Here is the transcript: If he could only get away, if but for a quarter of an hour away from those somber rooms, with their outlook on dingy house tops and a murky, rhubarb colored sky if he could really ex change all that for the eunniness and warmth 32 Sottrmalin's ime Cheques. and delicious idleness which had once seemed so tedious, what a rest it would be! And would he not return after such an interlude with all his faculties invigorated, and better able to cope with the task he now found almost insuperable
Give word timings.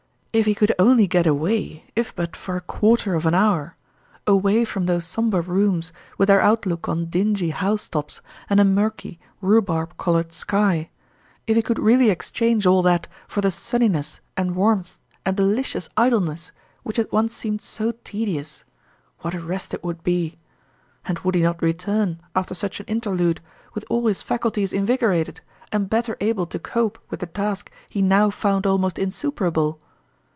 If 0.33 0.45
he 0.45 0.55
could 0.55 0.71
only 0.79 1.07
get 1.07 1.27
away, 1.27 1.83
if 1.93 2.15
but 2.15 2.37
for 2.37 2.55
a 2.55 2.61
quarter 2.61 3.15
of 3.15 3.25
an 3.25 3.33
hour 3.33 3.75
away 4.25 4.63
from 4.63 4.85
those 4.85 5.05
somber 5.05 5.41
rooms, 5.41 5.91
with 6.17 6.27
their 6.29 6.39
outlook 6.39 6.87
on 6.87 7.07
dingy 7.09 7.49
house 7.49 7.89
tops 7.89 8.21
and 8.49 8.57
a 8.57 8.63
murky, 8.63 9.19
rhubarb 9.41 9.97
colored 9.97 10.31
sky 10.31 10.89
if 11.47 11.57
he 11.57 11.61
could 11.61 11.79
really 11.79 12.09
ex 12.09 12.31
change 12.31 12.65
all 12.65 12.81
that 12.81 13.09
for 13.27 13.41
the 13.41 13.49
eunniness 13.49 14.21
and 14.37 14.55
warmth 14.55 14.97
32 15.25 15.25
Sottrmalin's 15.25 15.25
ime 15.25 15.25
Cheques. 15.25 15.25
and 15.27 15.35
delicious 15.35 15.89
idleness 15.97 16.51
which 16.83 16.95
had 16.95 17.11
once 17.11 17.35
seemed 17.35 17.61
so 17.61 17.91
tedious, 18.05 18.63
what 19.19 19.33
a 19.33 19.39
rest 19.41 19.73
it 19.73 19.83
would 19.83 20.01
be! 20.01 20.37
And 21.03 21.19
would 21.19 21.35
he 21.35 21.41
not 21.41 21.61
return 21.61 22.21
after 22.35 22.53
such 22.55 22.79
an 22.79 22.85
interlude 22.85 23.41
with 23.73 23.83
all 23.89 24.07
his 24.07 24.21
faculties 24.21 24.71
invigorated, 24.71 25.41
and 25.73 25.89
better 25.89 26.15
able 26.21 26.45
to 26.45 26.57
cope 26.57 26.99
with 27.09 27.19
the 27.19 27.25
task 27.25 27.69
he 27.89 28.01
now 28.01 28.29
found 28.29 28.65
almost 28.65 28.97
insuperable 28.97 29.81